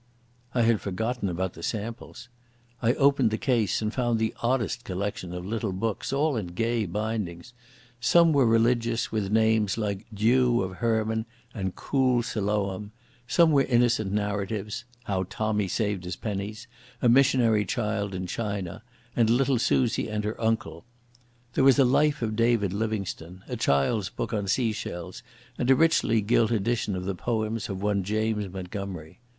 [0.55, 2.27] I had forgotten about the samples.
[2.81, 6.87] I opened the case and found the oddest collection of little books, all in gay
[6.87, 7.53] bindings.
[7.99, 12.91] Some were religious, with names like Dew of Hermon and Cool Siloam;
[13.27, 16.65] some were innocent narratives, How Tommy saved his Pennies,
[17.03, 18.81] A Missionary Child in China,
[19.15, 20.83] and Little Susie and her Uncle.
[21.53, 25.21] There was a Life of David Livingstone, a child's book on sea shells,
[25.59, 29.19] and a richly gilt edition of the poems of one James Montgomery.